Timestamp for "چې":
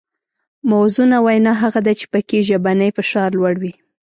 1.99-2.05